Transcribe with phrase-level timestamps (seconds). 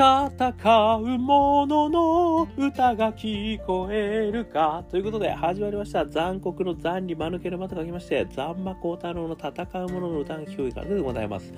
[0.00, 9.50] 戦う者の歌が聞こえるかということで始まりました残酷の残に間抜けの間と書きまして残魔高太郎の戦
[9.84, 11.52] う者の歌が聞こえるかでございます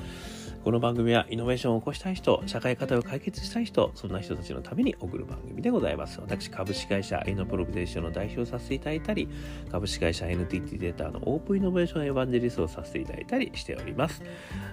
[0.64, 6.20] この番組はイノベーションを起こしたい人、社会課題を解決したい人、そんな人たちのために送る番組でございます。
[6.20, 9.28] 私、株式会社イノプロビデーションの代表をさせていただいたり、
[9.72, 14.22] 株式会社 NTT データのオープンイノベーションエヴァンジェリストをさせていただいたりしております。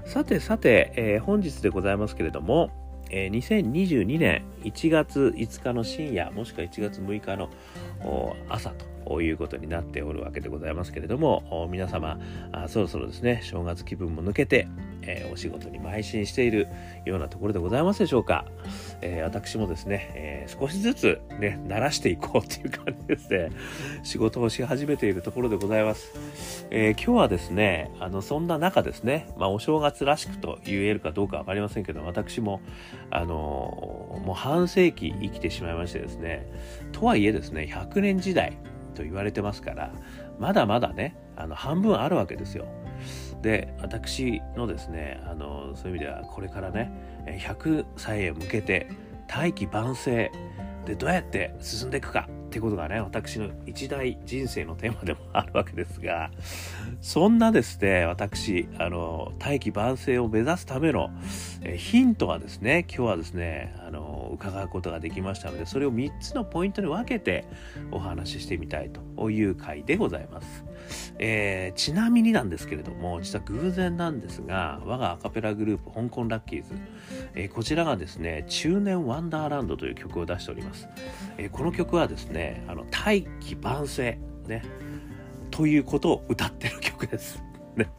[0.05, 7.49] さてさて、えー、本日でございますけれども、えー、2022年1月5日の深夜、もしくは1月6日の
[8.49, 8.88] 朝と。
[9.21, 12.19] いうことになっておるわけでございますけれども、皆様、
[12.67, 14.67] そろそろですね、正月気分も抜けて、
[15.01, 16.67] えー、お仕事に邁進している
[17.05, 18.45] ようなところでございますでしょうか。
[19.01, 23.49] えー、私もですね、えー、少しずつね、慣らしていこうという感じですね、
[24.03, 26.67] 仕事をし始めているところでございます。
[26.71, 32.61] え今日はですね、あの、そんな中ですね、まあ、お正月らしくと言えるかどうかわかりませんけど、私も、
[33.11, 36.45] あのもう半世紀生きてしまいましてですね、
[36.91, 38.57] とはいえですね、100年時代
[38.93, 39.91] と言われてますから、
[40.39, 42.65] まだまだね、あの、半分あるわけですよ。
[43.41, 46.91] で私のですねあのそういう意味ではこれからね
[47.25, 48.89] 100歳へ向けて
[49.27, 50.31] 大器晩成
[50.85, 56.31] でどうやって進んでいくかってことがね私の一大人生のテーマでもあるわけですが
[56.99, 61.11] そんなですね私あの大器晩成を目指すための
[61.77, 67.45] ヒントはですね今日はですねあの伺うことができましたのでそれを3つのポイントに分けて
[67.91, 70.65] お話ししてみたいという回でございます。
[71.19, 76.73] えー、ちなみになんですけれども実は偶然なんですが我がアカペラグループ香港ラッキーズ、
[77.35, 80.87] えー、こちらがですね中年ワンダーランドという曲を出しております、
[81.37, 84.17] えー、この曲はですねあの大器晩成
[84.47, 84.63] ね
[85.51, 87.43] ということを歌ってる曲です。
[87.75, 87.91] ね。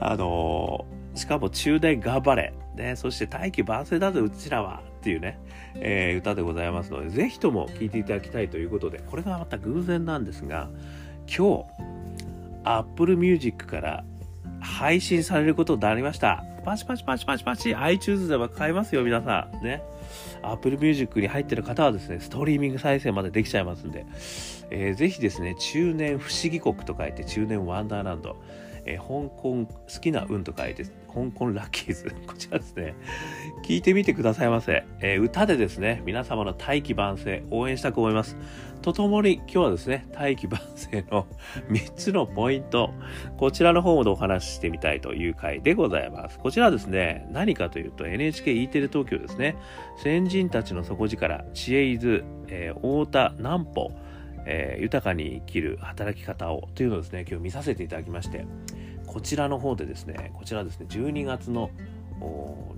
[0.00, 2.54] あのしかも中年頑張れ。
[2.74, 4.82] ね、そして大器晩成だぜうちらは。
[4.98, 5.38] っていうね、
[5.76, 10.68] えー、歌でございますのでぜひとも聴いていただきたいということでこれがまた偶然なんですが
[11.26, 11.88] 今日
[12.64, 14.04] Apple Music から
[14.60, 16.44] 配信されることになりました。
[16.64, 19.64] パチパチパチパチパチ iTunes では買えますよ、皆さん。
[19.64, 19.82] ね。
[20.42, 24.04] Apple Music に入ってる方はですね、ストリーミング再生までできちゃいますんで、
[24.70, 28.36] えー、ぜひですね、中年不思議国と書いて中年ワンダーランド、
[28.84, 29.66] えー、香港好
[30.00, 32.14] きな運と書いて香港ラッキーズ。
[32.26, 32.94] こちらですね。
[33.64, 34.84] 聞いてみてくださいませ。
[35.00, 38.36] えー、歌でですね、皆様の大器晩成応援したく思います。
[38.82, 41.26] とともに今日はですね、大器晩成の
[41.68, 42.92] 3つのポイント、
[43.36, 46.38] こちらの方でお話ししてみたいという回でございます。
[46.38, 49.56] こちらはですね、何かというと NHKE テレ東京ですね、
[49.96, 53.90] 先人たちの底力、知恵伊豆、えー、太田南歩、
[54.46, 58.46] えー、豊かに生きる働き方をというのをですね、今日見させていただきまして、
[59.08, 61.70] こちらの方でですね、こちらですね、12月の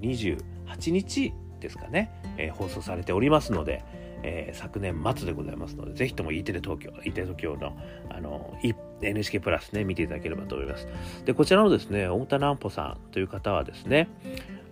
[0.01, 3.85] 28日ですかね、えー、放送されておりますので、
[4.23, 7.77] えー、昨年末でございますので、ぜひとも E テレ東京、E テレ東京の
[8.09, 8.57] あの
[9.03, 10.87] NHK プラスね、見ていただければと思います。
[11.25, 14.09] で、こちらのですね、太田南穂さんという方はですね、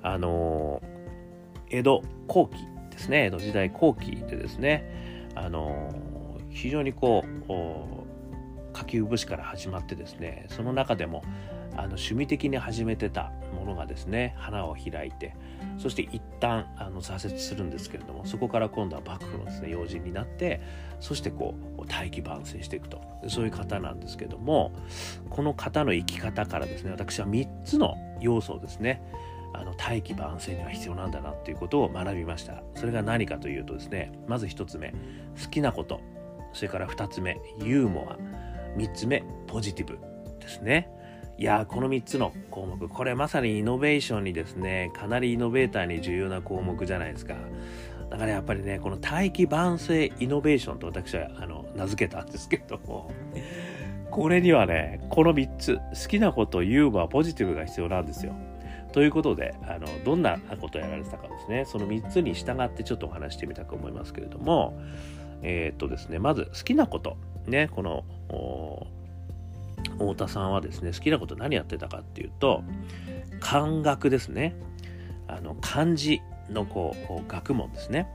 [0.02, 0.80] あの
[1.70, 2.56] 江戸後期
[2.90, 5.92] ですね、江戸時代後期でですね、あの
[6.50, 7.52] 非常にこう、
[8.78, 11.22] 下級武士から始まってですねその中でも
[11.72, 15.34] あの趣味的に始めてたものがですね花を開いて
[15.78, 20.60] そして一旦あの挫折するんですけれどもそこから今度は幕府のですね要人になって
[21.00, 23.06] そしてこう大器晩成していくと。
[23.26, 24.70] そういう方なんですけども
[25.28, 29.02] この方の生き方からですね私は3つの要素をですね
[29.52, 32.62] あの大器晩成には必要なんだなっていうことを学びました。
[32.76, 34.94] それが何かというとですねまず1つ目
[35.42, 36.00] 好きなこと。
[36.52, 38.47] それから2つ目ユーモア。
[38.76, 39.98] 3つ目ポジティブ
[40.40, 40.90] ですね。
[41.38, 47.36] いやこの3つの項目これまさにイノベーションにですねかなりイノベーターに重要な項目じゃないですか。
[48.10, 53.10] だからやっぱりねこの大器晩成イノベーションと私はあの名付けたんですけども
[54.10, 58.34] これにはねこの3つ好きなことユーモアポジティブが必要なんですよ。
[58.92, 61.64] ということであのどんなことをやられてたかですね。
[61.66, 64.76] その3つに従ってちょっとお話してみたく思いますけれども
[65.42, 67.16] えー、っとですねまず好きなこと。
[67.48, 68.04] ねこの
[69.98, 72.62] 太田さんはですね好きなこと何やってたかっていうと
[73.40, 74.54] 漢学ですね。
[75.26, 78.08] あの漢字のこう学問ですね。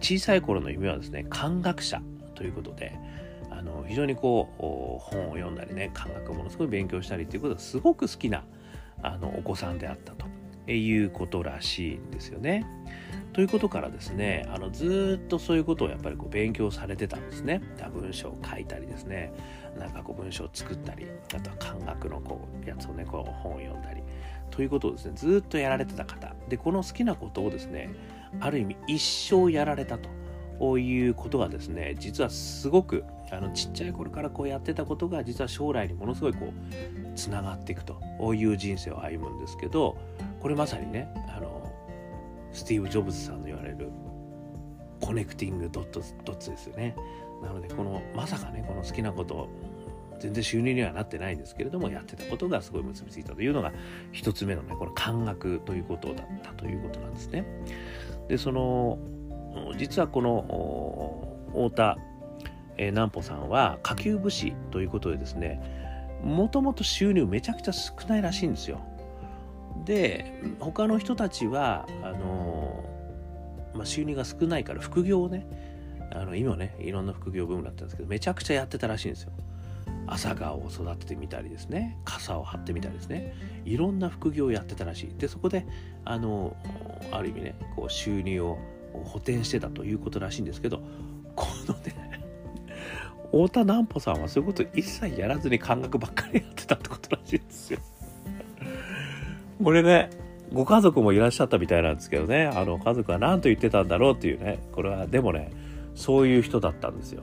[0.00, 2.00] 小さい頃の夢はですね漢学者
[2.34, 2.98] ということで
[3.50, 4.62] あの非常にこう
[4.98, 8.44] 本を読んだりね漢学ものすごい勉強したりということがすごく好きな
[9.02, 10.26] あのお子さんであったと。
[10.72, 12.66] いうことらしいんですよね。
[13.32, 17.60] ということからですねあのずっとそういうことをやっぱりこう勉強されてたんですね。
[17.92, 19.32] 文章を書いたりですね。
[19.78, 24.02] なんかこう文章を作ったりあとは漢学のこうやつをねこう本を読んだり。
[24.50, 26.34] ということをですねずっとやられてた方。
[26.48, 27.90] でこの好きなことをですね
[28.40, 36.52] ある意味一生やられたということがですね実はすごくあのちっちゃい頃からこうやってたことが実は将来にものすごいこう
[37.16, 38.00] つながっていくと
[38.34, 39.96] いう人生を歩むんですけど
[40.44, 41.72] これまさにねあの
[42.52, 43.88] スティーブ・ジョブズさんの言われる
[45.00, 46.94] コネクティングドットドッツですよね。
[47.42, 49.48] なのでこのまさかねこの好きなこと
[50.20, 53.72] 全然収入にはなってないんですけれどもやってたことがすごい結びついたというのが
[54.12, 57.46] 一つ目のねこの感覚ということだったということなんですね。
[58.28, 58.98] でその
[59.78, 61.98] 実はこの太田、
[62.76, 68.82] えー、南穂さんは下級武士ということでですねもともと収入めちゃくちゃ少ないらしいんですよ。
[69.84, 72.84] で他の人たちはあの、
[73.74, 75.46] まあ、収入が少ないから副業をね
[76.12, 79.32] あの今ねいろんな副業ブームだったんですけどめちゃくちゃやってたらしいんですよ。
[80.06, 83.34] 朝顔を育ててみたりですね傘を張ってみたりですね
[83.64, 85.66] いろんな副業をやってたらしいでそこで
[86.04, 86.56] あの
[87.10, 88.58] ある意味ねこう収入を
[88.92, 90.82] 補填してたということらしいんですけど
[91.34, 92.22] このね
[93.30, 97.80] 太田南穂さんはそういうこと一切やらずに感覚ばっかりやってたってことらしいんですよ。
[99.62, 100.10] これね、
[100.52, 105.50] ご家族もいらっしゃったみたいなんですけどね、あの家族は何と言ってたんだろうっていうね、これはでもね、
[105.94, 107.22] そういう人だったんですよ。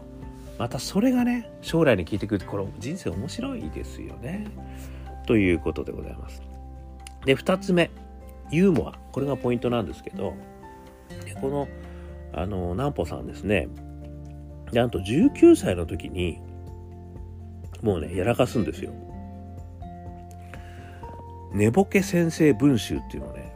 [0.57, 4.47] またそれがね、将来に聞いてくる、これ人生面白いですよね。
[5.25, 6.41] ということでございます。
[7.25, 7.89] で、2つ目、
[8.51, 8.93] ユーモア。
[9.11, 10.33] これがポイントなんですけど、
[11.39, 11.67] この、
[12.33, 13.69] あの、南穂さんですね、
[14.73, 16.39] なんと19歳の時に、
[17.81, 18.91] もうね、やらかすんですよ。
[21.51, 23.53] 寝ぼけ先生文集っていうのをね、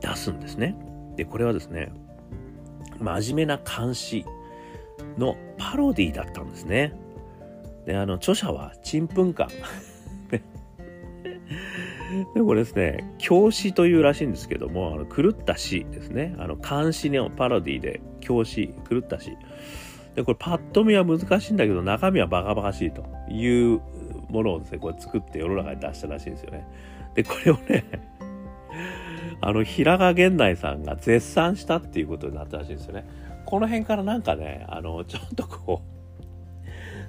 [0.00, 0.76] 出すんですね。
[1.16, 1.92] で、これはですね、
[2.98, 4.26] 真面目な監視
[5.18, 6.92] のパロディだったんですね。
[7.86, 9.48] で、あの、著者はちんぷんか。
[12.34, 16.34] でこれですね、教師というらしいんですけども、あの狂った詩ですね。
[16.38, 19.36] あの、監視のパロディで、教師、狂った詩。
[20.14, 23.80] で、これパッと見は難しいんだけど、中身はバカバカしいという
[24.28, 26.66] ものをですね、これ作って世の中に出したらしいんですよね。
[27.14, 27.84] で、これをね、
[29.40, 33.06] あの、平賀源内さんが絶賛したっていうことになったらしいんですよね。
[33.46, 35.82] この辺からなんかね、あの、ちょっとこ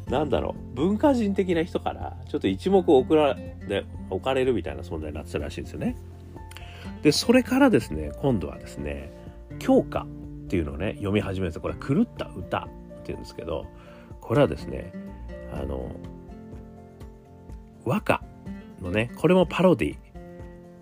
[0.08, 5.98] う、なんだろう、文化人的な人から、ちょっと一目置らで置かれるみたいな存在になってたらしいんですよね。
[7.02, 9.12] で、それからですね、今度はですね、
[9.60, 10.06] 教科
[10.46, 12.68] っていうのをね、読み始めて、これ、狂った歌
[13.02, 13.66] っていうんですけど、
[14.20, 14.94] これはですね、
[15.54, 15.92] あの、
[17.86, 18.22] 和歌
[18.82, 19.96] のね、これもパロディ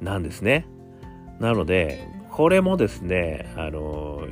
[0.01, 0.65] なんですね。
[1.39, 4.27] なので、これもですね、あの、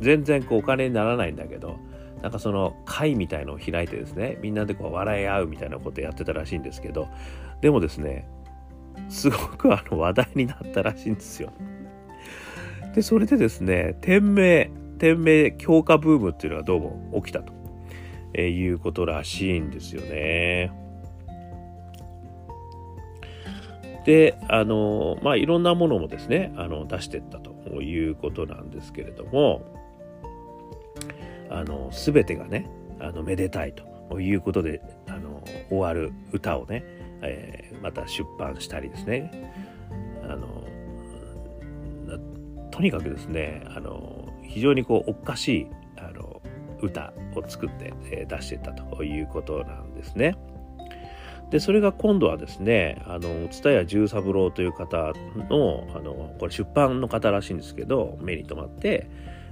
[0.00, 1.78] 全然こうお金にならないんだけど、
[2.22, 7.08] なんかその会みたいのを開いてですね、みんなでこう笑い合うみたいなことやってたらしいんですけど、
[7.60, 8.28] でもですね、
[9.08, 11.52] すごくあの話題になったらしいんですよ。
[12.94, 17.52] で、それでですね、店名、店名強化ブームっていうのがどうも起きたと、
[18.40, 20.83] いうことらしいんですよね。
[24.04, 29.62] で、あの、まあ、いろんなものもですね、あの、出していったということなんですけれども、
[31.50, 32.68] あの、すべてがね、
[33.00, 36.84] あの、めでたいということで、あの、終わる歌をね、
[37.22, 39.52] えー、また出版したりですね、
[40.22, 40.64] あの、
[42.70, 46.42] とにかくですね、あの、非常にこう、おかしい、あの、
[46.82, 50.36] 歌を作って、えー、出していったということなんですね。
[51.54, 55.12] でそれが今度はですねあの蔦屋十三郎という方
[55.48, 59.08] のあのこれ出版の方らしいんですけど目に留まって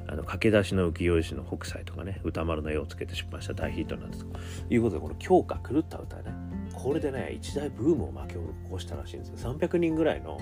[0.09, 4.25] あの駆け出しの浮世絵師の北斎とかね歌丸の絵をつけて出版した大ヒットなんです。
[4.25, 4.37] と
[4.69, 6.35] いうことでこの強化狂った歌ね。
[6.75, 9.55] これでね一大ブームを巻き起こしたらしいんですよ。
[9.55, 10.41] 300人ぐらいの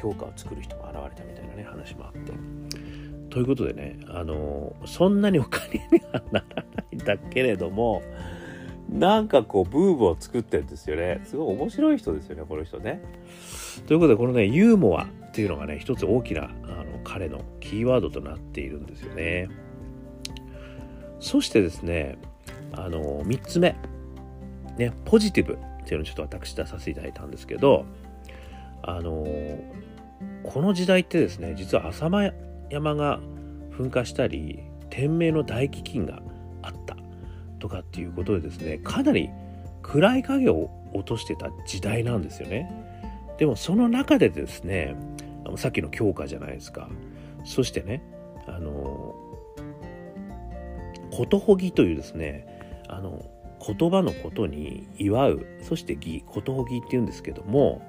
[0.00, 2.32] 評価を作る人が現れたみたいなね話もあって。
[3.28, 8.00] ということでねあのそんなにお金にはならないんだけれども
[8.92, 11.20] なんかこう、ブームを作ってるんですよね。
[11.24, 13.00] すごい面白い人ですよね、この人ね。
[13.86, 19.48] ということで、このね、ユーモアっていうのがね、一つ大きな、あの、彼のキーワードとなっているんですよね。
[21.20, 22.18] そしてですね、
[22.72, 23.76] あの、三つ目。
[24.76, 27.86] ね、ポジティブっていうのをちょっと私出させていただいたんですけど、
[28.82, 29.26] あの、
[30.42, 32.32] この時代ってですね、実は浅間
[32.70, 33.20] 山が
[33.78, 36.22] 噴火したり、天明の大飢饉が
[36.62, 36.96] あった
[37.62, 39.30] とかっていうことでですねかなり
[39.82, 42.70] 暗い影を落としてた時代なんですよね。
[43.38, 44.96] でもその中でですね
[45.56, 46.88] さっきの教科じゃないですか。
[47.44, 48.02] そしてね
[48.48, 49.14] あの
[51.12, 52.46] ことほぎというですね
[52.88, 53.24] あの
[53.64, 57.80] 言葉のことに祝うそして義ことほぎっていうんですけども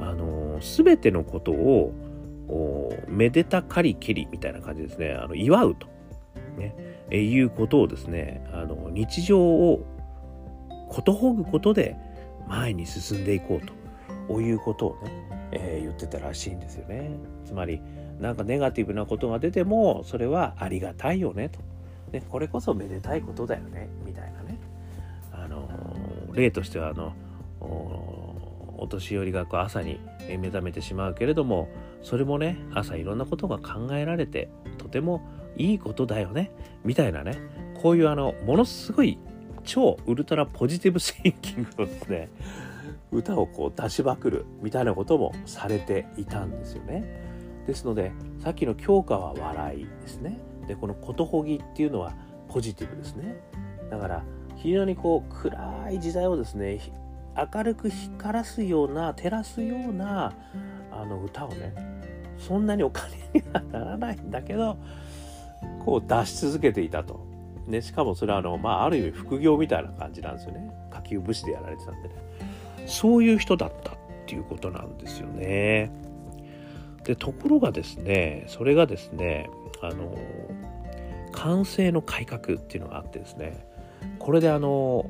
[0.00, 1.94] あの全てのことを
[3.08, 5.12] めでたかりけりみたいな感じですね。
[5.12, 5.86] あの祝うと、
[6.58, 6.74] ね、
[7.20, 9.86] いうことをですねあの日常を
[10.88, 11.96] ことほぐことで
[12.48, 17.10] 前に進んでいこうということをね、えー、言ってたらしいんですよね。
[17.44, 17.80] つまり
[18.20, 21.58] なんかネガティブなことが出てもそれはありがたいよねと、
[22.12, 24.58] ね、これこそめでたいことだよねみたいなね。
[25.32, 25.68] あの
[26.34, 27.14] 例としてはあの
[27.60, 31.68] お年寄りがこう朝に目覚めてしまうけれども
[32.02, 35.22] それもね朝いろんなことが考えられてとても
[35.56, 36.50] いいことだよね
[36.84, 37.38] みたいなね
[37.82, 39.18] こういうあのものすごい
[39.64, 42.28] 超ウルトラポジティブシンキングのですね
[43.12, 47.04] 歌をこう出しまくるみたいなこともされていたんですよね。
[47.66, 50.38] ですのでさっきの教科は笑いですね。
[50.66, 52.14] でこのことほぎっていうのは
[52.48, 53.36] ポジティブですね。
[53.90, 54.24] だから
[54.56, 56.78] 非常にこう暗い時代をですね
[57.54, 60.32] 明るく光らすような照らすような
[60.90, 61.74] あの歌をね
[62.38, 64.76] そんなにお金にはならないんだけど
[65.84, 67.26] こう出し続けていたと。
[67.66, 70.70] ね、しかもそれはあの、まあ、ある意味副業みたいな感じなんですよね。
[70.90, 72.14] 下級武士でやられてたんでね。
[72.86, 75.90] そういう人だったっていうことなんですよね。
[77.04, 79.48] で、ところがですね、それがですね、
[79.80, 80.16] あの、
[81.32, 83.66] 完成の改革っていうのがあってですね、
[84.18, 85.06] これであの、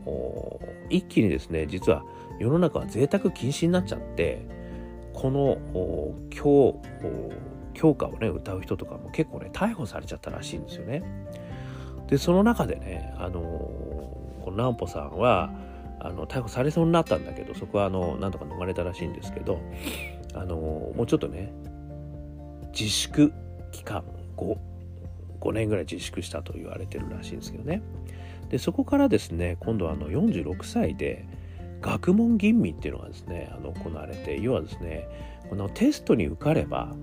[0.90, 2.04] 一気にですね、実は
[2.38, 4.46] 世の中は贅沢禁止になっちゃって、
[5.12, 5.58] この
[6.30, 6.80] 教
[7.82, 11.02] 教科をね歌う人とかも結構ね逮捕されちゃったらしいんですよね。
[12.06, 15.50] でその中でねあのこの南穂さんは
[15.98, 19.58] あの逮捕されそうになったんだけどそこはあのなんとか逃れたらしいんですけど
[20.32, 21.52] あのもうちょっとね
[22.72, 23.32] 自粛
[23.72, 24.04] 期間
[24.36, 24.56] 5,
[25.40, 27.82] 5年ぐらい自粛したと言われてるらしいんですけどね
[28.48, 31.26] でそこからですね今度はあの46歳で
[31.80, 35.08] 学問吟味っていうのがですねあの行われて要はですね
[35.50, 36.94] このテストに受かれば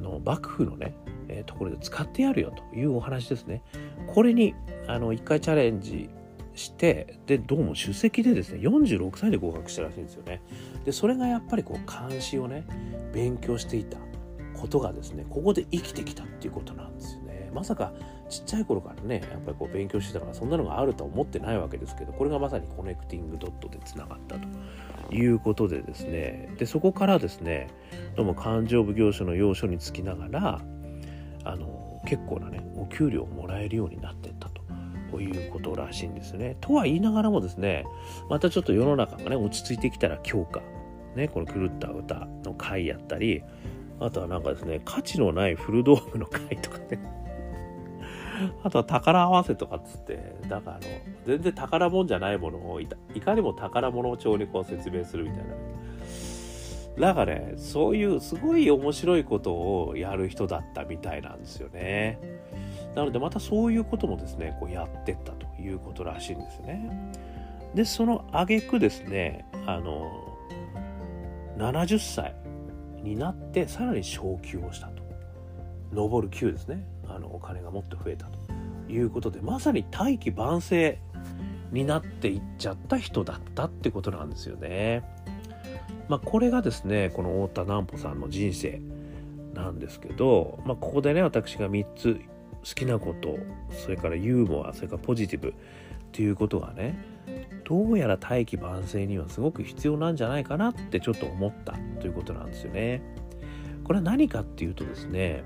[0.00, 0.94] の幕府のね、
[1.28, 3.62] えー、ところで使ってやるよというお話ですね。
[4.06, 4.54] これに
[4.86, 6.10] あの1回チャレンジ
[6.54, 10.42] してでどうも首席でですね46歳で合格したらしいんですよね。
[10.84, 12.64] でそれがやっぱりこう監視をね
[13.12, 13.98] 勉強していた
[14.54, 17.50] ことがですねここで生きてきたっていうことなんですよね。
[17.54, 17.92] まさか
[18.30, 26.54] ちっちゃい頃からねやっぱりこう勉強してたのがそんなのがあるとは思ってないわけですけどこれがまさにコネクティングドットでつながったということでですね。
[26.56, 27.68] でそこからですね
[28.16, 30.60] どうも勘定奉行所の要所につきながら
[31.44, 34.48] あの結構なねお給料をもらえるようになってった
[35.10, 36.56] ということらしいんですね。
[36.60, 37.84] とは言いながらもですね
[38.28, 40.62] またちょっと世の中がね落ち着いてきたら強化。
[41.16, 43.42] ねこの狂った歌の回やったり
[43.98, 47.19] あとはなんかですね価値のない古道具の回とかね。
[48.62, 50.80] あとは宝合わせとかっつって、だからあの、
[51.26, 55.38] 全然宝物じゃないものをいかにも宝物帳にこう説明するみたい
[56.98, 62.18] な、なんかね、そういうすごい面白いことをやる人だったみたいなんですよね。
[62.94, 67.12] なのでまたそういうこともですね、こうやってったということらしいんですね。
[67.74, 70.10] で、その挙句ですね、あの、
[71.56, 72.34] 70歳
[73.02, 75.00] になってさらに昇給をしたと。
[75.92, 76.84] 上る級ですね。
[77.14, 81.00] あのお金がもっと増えたということでまさに大器晩成
[81.72, 85.04] になっていっちゃった人だったってことなんですよね。
[86.08, 88.82] まあ、これがですねこの太田南穂さんの人生
[89.54, 92.20] なんですけど、まあ、ここでね私が3つ
[92.62, 93.38] 好きなこと
[93.70, 95.52] それからユーモアそれからポジティブっ
[96.12, 96.98] ていうことがね
[97.64, 103.02] どうやら大器晩成にはすごく必要なんじゃないかなってちょっと思ったということなんですよね。
[103.90, 105.42] これは何かっていうとですね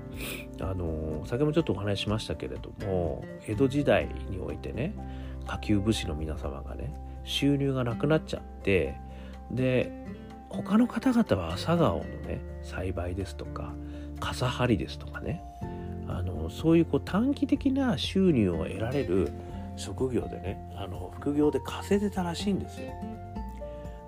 [0.61, 4.93] あの先ほどちょっとお話ししましたけれども江戸時代においてね
[5.47, 8.93] 下級武士の皆様がね収入がなくなっちゃって
[9.49, 9.91] で
[10.49, 13.73] 他の方々は朝顔のね栽培ですとか
[14.19, 15.41] 傘張りですとかね
[16.07, 19.31] あのそういうこう短期的な収入を得られる
[19.75, 22.93] 職業でねあの副業で稼いでたらしいんですよ。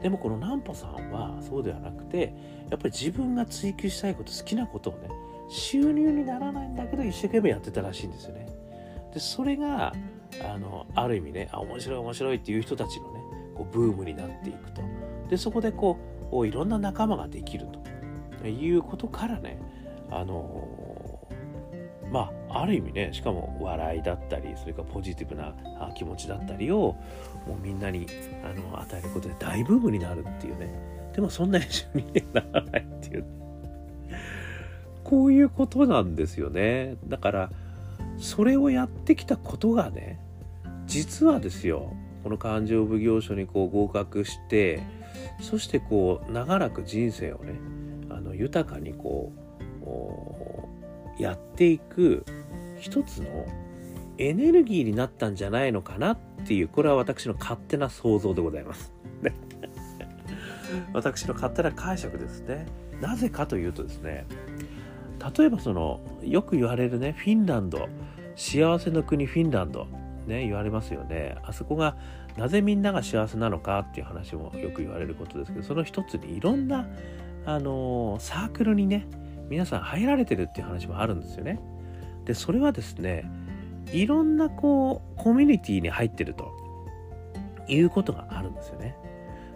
[0.02, 2.34] でもこの南穂さんはそうではなくて
[2.70, 5.10] やっぱり自分が追求したいこと好きなことをね
[5.50, 8.48] 収入にならないんだけど一生懸命やってたらしいんですよね。
[9.14, 9.94] でそれが
[10.44, 13.22] あのある意味ねあ面白い面白いっていう人たちのね
[13.56, 14.82] こうブームになっていくと。
[15.30, 15.98] でそこでこ
[16.32, 17.68] ういろんな仲間ができる
[18.42, 19.60] ということからね
[20.12, 21.20] あの
[22.12, 25.54] まあある意味ねしかも笑いだったりそれからポジティブな
[25.96, 26.96] 気持ちだったりを
[27.48, 28.08] もうみんなに
[28.44, 30.70] あの与えることで大ブームになるっていうね。
[31.14, 33.26] でもそんなに収入にならないっていう。
[35.04, 36.98] こういうことなんですよね。
[37.08, 37.52] だから
[38.18, 40.20] それをやってきたことがね
[40.86, 44.82] 実はですよこの勘定奉行所にこう合格して
[45.42, 47.60] そしてこう長らく人生をね
[48.10, 49.32] あの豊かにこ
[51.20, 52.26] うやっていく
[52.80, 53.46] 一つの
[54.18, 58.94] エネルギーになったんじゃないのかなっていうこれは私の勝手な想像でございます。
[60.94, 62.66] 私の勝手な解釈ですね。
[63.02, 64.26] なぜかというとですね
[65.38, 67.88] 例えばそのよく言われるねフィンランド
[68.36, 69.88] 幸せの国フィンランド
[70.26, 71.96] ね言われますよねあそこが
[72.38, 76.88] なぜみんなが幸せなのかっていう話もよく言われることですけどその一つにいろんな
[77.46, 79.08] あのサークルにね
[79.50, 81.60] 皆さん入られてるっていう話もあるんですよね。
[82.26, 83.32] でそれはですね
[83.92, 86.52] いろんなこうコミュニティに入ってると
[87.68, 88.96] いうことがあるんですよね。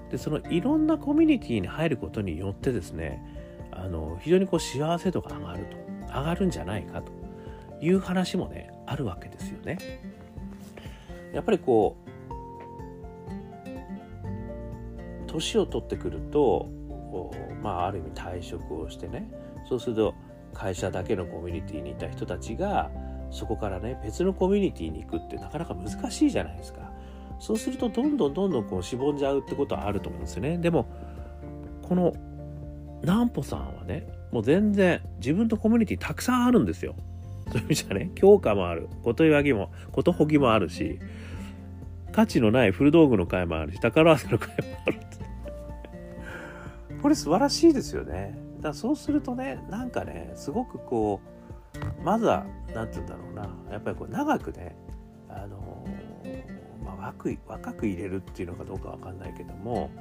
[0.09, 3.23] でそのいろんなコミュニティに入ることによってですね
[3.71, 7.11] あの非常にこう幸せ度が上がると上がるんじゃないかと
[7.81, 9.77] いう話もねあるわけですよね。
[11.33, 12.09] やっぱりこう
[15.27, 16.67] 年を取ってくると
[17.61, 19.29] まあある意味退職をしてね
[19.69, 20.13] そうすると
[20.53, 22.91] 会社だけのコミュニティにいた人たちが
[23.31, 26.91] そこからね別のコミュニティに行くってなかなか難しいじゃないですか。
[27.39, 30.57] そうするとどんどんどんどんこうしぼんじゃうってことはあると思うんですよね。
[30.57, 30.85] でも
[31.81, 32.13] この
[33.01, 36.93] 南穂さんはねもう全然自分とコミュニティたくさんあるんですよ。
[37.51, 40.99] そういう意味じゃね強化もあること言わぎもことほぎもあるし
[42.11, 44.99] 価値のない古道具の会もあるし宝技の会もある
[47.01, 48.37] これ素晴らしいですよね。
[48.57, 51.27] だからそうするとねなんかねすごくこう
[52.03, 54.75] まずは何て言うんだろうなやっぱりこう長くね
[55.29, 55.85] あの
[56.83, 59.91] まあ、若若く入れるっていうのかどうかわかんないけども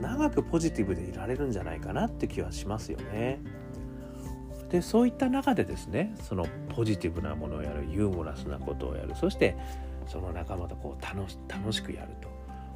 [0.00, 3.40] 長くポジティブでいられるんじゃないかなって気はしますよね。
[4.68, 9.54] でそういった中でですねそのポジティブなものをやるユーモラスなことをやるそして
[10.06, 12.08] その仲間とこう楽し楽しくやる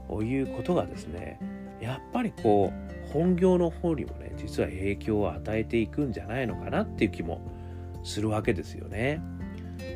[0.08, 1.40] ということがですね
[1.80, 7.40] やっぱりこう本業の方にもね実は影響を与えていくんじゃないのかなっていう気も
[8.06, 9.22] するわけですよね。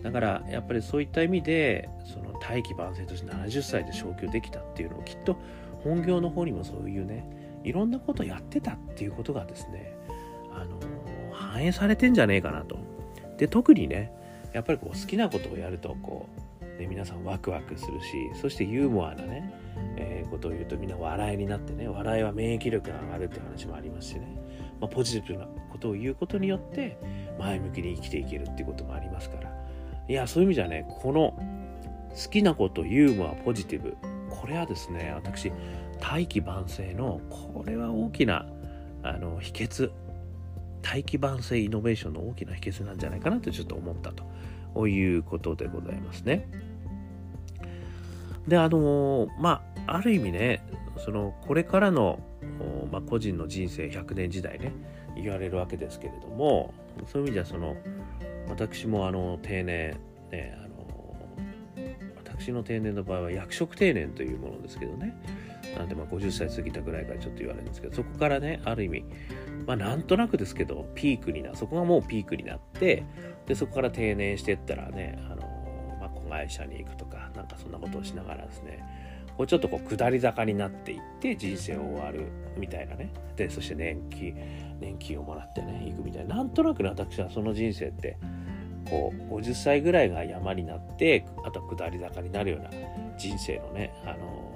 [0.02, 5.36] だからやっぱりそういった意味でその大器晩成として70歳で昇給できたっていうのをきっと
[5.82, 9.96] 本業の方にもそういうねいろんなことやってたっていうことがですね
[10.52, 10.78] あの
[11.32, 12.78] 反映されてんじゃねえかなと。
[13.36, 14.12] で特にね
[14.52, 16.28] やっぱりこう好きなことをやるとこ
[16.60, 19.54] う、ね、皆さんワクワクするしそしてユーモアなね、
[19.96, 24.36] えー、ことを言うとみんな笑いになってね笑いは免疫力が上がるって話もありますしね、
[24.80, 26.98] まあ、ポジティブなことを言うことによって
[27.40, 29.50] 前向きに生きていけるっていうこともありますから。
[30.08, 31.38] いやそういう意味じゃねこの
[32.10, 33.96] 好きなことユーモアポジティブ。
[34.30, 35.52] これはですね私
[36.00, 38.46] 大器晩成のこれは大きな
[39.02, 39.90] あの秘訣。
[40.82, 44.24] 大器晩成イノベーションの大きな秘訣なんじゃないかなとちょっと思ったと。
[44.86, 46.48] いうことでございますね。
[48.46, 50.62] であのまあある意味ね
[51.04, 52.20] そのこれからの、
[52.90, 54.72] まあ、個人の人生100年時代ね
[55.16, 56.74] 言われるわけですけれども
[57.06, 57.76] そういう意味じゃその
[58.48, 59.98] 私もあの定年
[60.30, 60.86] ねあの
[62.16, 65.14] 私の定年の場合は役職定年というものですけどね。
[65.76, 69.04] なんでまあ50歳過ぎたぐらいからちょっと言われるんですけどそこからねある意味
[69.66, 73.04] まあなんとなくですけどピークになそこがもうピークになって
[73.46, 78.82] でそこから定年してったらねあの、まあ、子会社に行くとかなんかそんなことをしながらですね
[79.36, 82.26] こうちょっとこう下り坂になっていって人生を終わる
[82.58, 83.12] みたいなね。
[83.36, 84.69] でそして年金。
[84.80, 86.36] 年金をもらってね行くみたいな。
[86.36, 88.18] なんとなくね私はその人生って
[88.88, 92.70] こう50歳ぐらいが山になってあと下り坂になるような
[93.18, 94.50] 人生のね、あの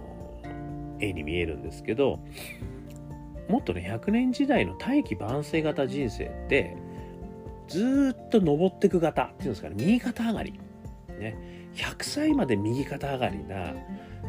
[0.98, 2.18] 絵に見えるんですけど
[3.48, 6.76] もっとね100年時代の大器晩成型人生って
[7.68, 10.52] ずっと登ってく型っていうんですかね右肩上がり。
[11.18, 11.36] ね。
[11.74, 13.74] 100歳まで右肩上がりな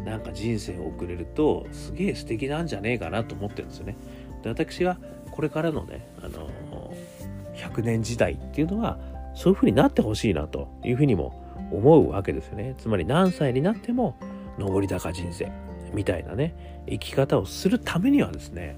[0.04, 3.96] なんか人生を送れるとすげえ素敵なんじゃねえかなと思ってるんですよね。
[4.42, 5.00] で私は
[5.36, 6.50] これからのね、あの
[7.56, 8.98] 100年時代っていうのは
[9.36, 12.76] そういうふうになってほしいなというふうにも思うわけですよね。
[12.78, 14.18] つまり何歳になっても
[14.58, 15.52] 上り坂人生
[15.94, 18.78] みたいなね生き方をするためにはですね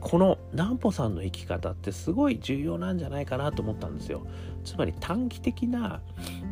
[0.00, 4.26] この南穂さんの生き方ってすごい重要なんじゃないかなと思ったんですよ。
[4.64, 6.00] つまり短期的な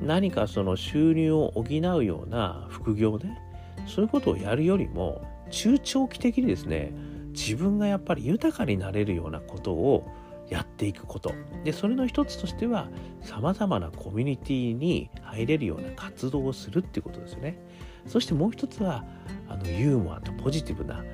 [0.00, 3.38] 何かその収入を補うような副業ね
[3.86, 6.92] そういうことをやるよりも中長期的にですね
[7.38, 10.04] 自分がやっぱり豊かになれるようなことを
[10.50, 11.32] やっていくこと。
[11.62, 12.88] でそれの一つとしては
[13.22, 17.58] さまざまなコミュニティに入れるような活動をするっていうことですよね。
[18.06, 19.04] そしてもう一つは
[19.48, 21.04] あのユーモアとポジティブな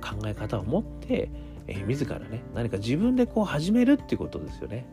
[0.00, 1.30] 考え方を持って、
[1.66, 4.86] えー、自らね何か自分でこう始めるっていうことですよね。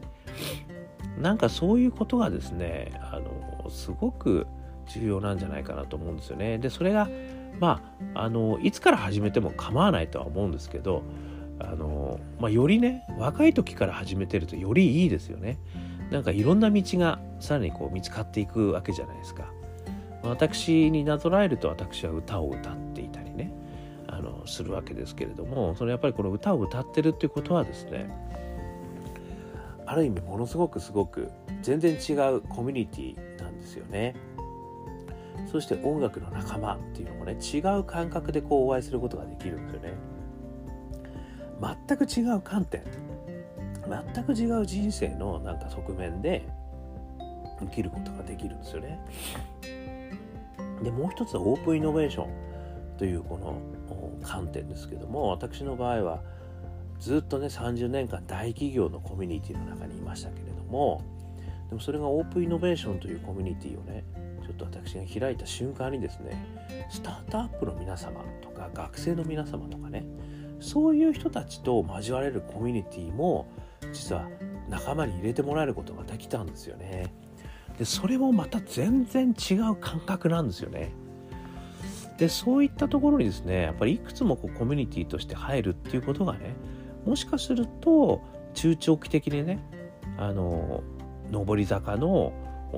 [1.19, 4.47] なんかそういうことがですねあのすごく
[4.87, 6.57] 重要なんじゃないかなと思うんですよね。
[6.57, 7.09] でそれが
[7.59, 7.81] ま
[8.13, 11.03] ああのいつから始めても構わないとは思うんですけど
[11.59, 15.57] あの、まあ、よりね若い時から始めてるとよりいいですよね。
[16.09, 19.51] なんかいろんな道がさらにこう見つかっていくわけじゃないですか。
[20.23, 23.53] 私になぞらえると私は歌を歌っていたりね
[24.07, 28.09] あのするわけですけれどもそのやっぱりこの歌を歌ってるっていうことはですね
[29.85, 34.15] ある意味ものすごくすごく全然違うコミュニティなんですよね。
[35.47, 39.93] そして音楽の仲間っていうのもね違う感覚でこうお会いすることができるんですよね。
[41.87, 42.83] 全く違う観点
[44.13, 46.47] 全く違う人生のなんか側面で
[47.59, 48.99] 生きることができるんですよね。
[50.83, 52.29] でもう一つはオープンイノベーション
[52.97, 53.61] というこの
[54.21, 56.21] 観点ですけども私の場合は
[56.99, 61.01] ずっとね30年間大企業のコミュニティの中にいましたけれども
[61.69, 64.03] でもそれがオープンイノベーションというコミュニティをね
[64.49, 66.43] ちょっと私が開いた瞬間にですね
[66.89, 70.05] スタートアップの皆様とか学生の皆様とかね
[70.59, 73.47] そういう人たちと交われるコミュニティも
[73.93, 74.27] 実は
[74.67, 77.13] 仲間に入れてもらえることができたんですよね。
[77.77, 80.91] でそれもまた全然違う感覚なんですよね。
[82.17, 86.55] でそういったところにですねやっぱりいくつもこうコミュニティとして入るっていうことがね
[87.05, 88.21] もしかすると
[88.55, 89.59] 中長期的にね
[90.17, 90.83] あの
[91.31, 92.33] 上り坂の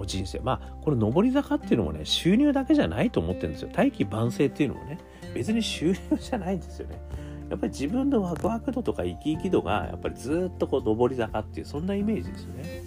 [0.05, 0.39] 人生。
[0.39, 3.69] まあこれ上り坂っていうのもね収入だけじゃないと思ってるんですよ。
[3.73, 4.99] 大器晩成っていうのもね
[5.33, 7.01] 別に収入じゃないんですよね。
[7.49, 12.83] やっぱり自分のワクワク度とか生き生き度がやっぱりずっとこう上り坂っていうそんなイメージですよね。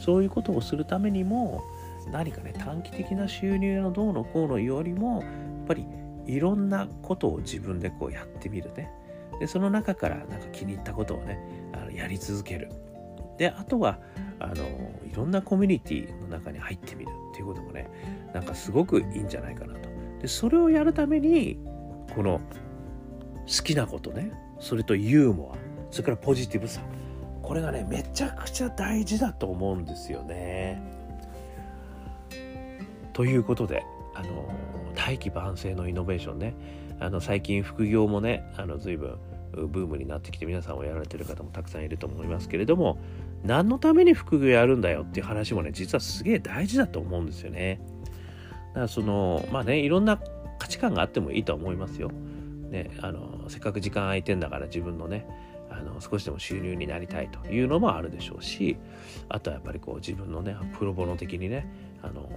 [0.00, 1.62] そういうことをするためにも
[2.10, 5.86] 何かね短期的な収入のどうのこうのよりもやっぱり
[6.26, 8.90] いろんなことを自分でこうやってみるね。
[9.38, 11.38] でその中からなんか気に入ったことをね
[11.72, 12.70] あのやり続ける。
[13.38, 13.98] であとは
[14.44, 14.64] あの
[15.10, 17.88] いろんなコミュニティの中に入ってみるっていうこともね
[18.34, 19.88] なんかすごくいいんじゃないかなと
[20.20, 21.58] でそれをやるために
[22.14, 22.40] この
[23.46, 25.58] 好きなことねそれとユーモア
[25.90, 26.80] それからポジティブさ
[27.42, 30.82] これがねめちゃくちゃ大事だと思うんですよね。
[33.12, 34.48] ということであの
[34.94, 36.54] 大器晩成のイノベーションね
[36.98, 39.18] あの最近副業もねあの随分
[39.52, 42.98] ブームになってきて皆さんをやられてる方もたくさんいると思いますけれども
[43.44, 47.80] 何のために副業やるんだよっていう話もね実はすげえ大事だと思うんですよね。
[48.68, 50.18] だからそのまあねいろんな
[50.58, 52.10] 価値観があってもいいと思いますよ。
[52.70, 55.26] ね、あのせっかく時間空いてんだから自分のね
[55.70, 58.76] あの少しでも収入になりたいというのもあるでしょうし
[59.28, 61.66] あとはやっぱりこう自分のねプロボノ的にね
[62.02, 62.28] あのも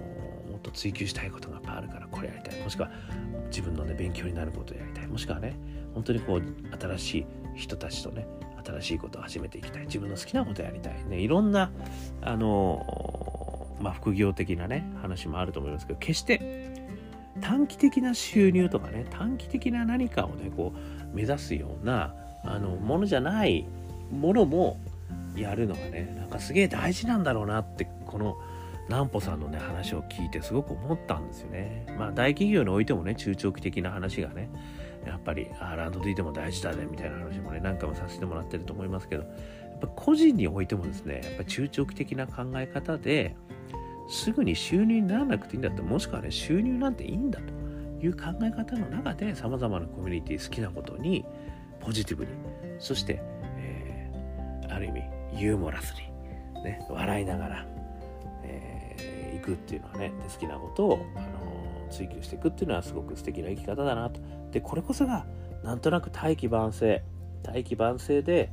[0.56, 2.90] っと追求したいことがあるからこれやりたいもしくは
[3.50, 5.56] 自分のね勉強になることをやりたいもしくはね
[5.94, 6.42] 本当にこう
[6.80, 8.26] 新しい人たちとね
[8.72, 11.70] 新しいことを始めていきたい自分の好きなことをやりたいねいろんな
[12.20, 16.68] あのまあ副業的なね話もあると思いますけど決して
[17.40, 23.66] 短期的な収入とかね短期的な何かをねこう目指すようなあのものじゃない
[24.10, 24.78] ものも
[25.36, 28.36] やるのがねなんかすげえ大事なんだろうなってこの
[28.88, 31.86] 南穂さんのね話を聞いてすごく思ったんですよね。
[31.98, 34.50] まあ大企業においてもね中長期的な話がね
[35.08, 43.36] やっぱりあランド D でも大事だねみたいな話もね何回もさせてもらってると思いますけどやっぱ個人においてもですねやっぱ中長期的な考え方で
[44.08, 47.52] すぐに収入にならなくていいんだってもしくはね収入なんていいんだと
[48.04, 51.24] いう考え方の中でさまざまなコミュニティ好きなことに
[51.80, 52.30] ポジティブに
[52.78, 53.20] そして、
[53.58, 55.94] えー、ある意味ユーモラス
[56.54, 57.66] に、ね、笑いながら、
[58.44, 64.20] えー、行くっていうのはね好きなことを、あのー、追求していくっていうのはすごく素敵な生き方だなと。
[64.52, 65.26] でこれこそが
[65.62, 67.02] なんとなく大器晩成
[67.42, 68.50] 大器晩成で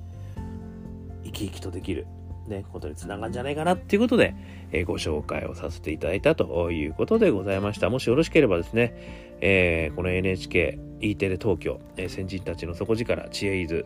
[1.24, 2.08] 生き生きとできる
[2.48, 4.36] ね、ことにつながるんじゃないかなっていうことで、
[4.72, 7.90] えー、ご紹介をさせていただいたということでございました。
[7.90, 8.94] もしよろしければですね、
[9.42, 13.86] えー、この NHK E テレ東京、えー、先人たちの底力、知恵伊豆、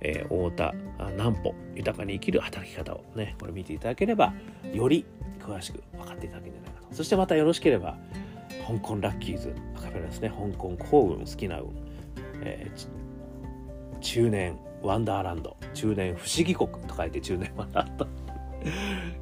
[0.00, 0.74] えー、太田、
[1.12, 4.34] 南穂、豊かに生きる働き方をね、これ見ていただければ、
[4.72, 5.06] より
[5.40, 6.94] 詳しく分かっていただけるんじゃないかと。
[6.94, 7.96] そしてまたよろしければ、
[8.66, 11.70] 香港ラッキーズ、アカペラですね、香港幸運、好きな運、
[12.42, 18.06] えー、中年ワンダーランド、中年不思議国と書いて中年ワンダーランド。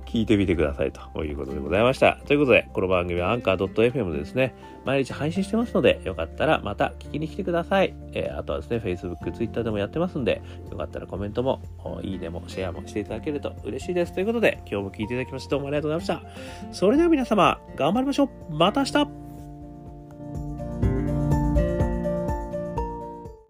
[0.07, 2.18] 聞いてみてくださいということでございました。
[2.26, 7.94] ということで、この番組はアンカー .fm でですね、毎日配信してますので、よかったらまた聞きに来てください。
[8.12, 11.62] えー、あとはですね、Facebook、Twitter でもやってますんで、よかったらコメントも、
[12.02, 14.12] いいねも、シェアもしていただけると嬉しいです。
[14.12, 16.72] ということで、今日も聞いていただきましてどうもありがとうございました。
[16.72, 19.32] それでは皆様、頑張りましょうまた明日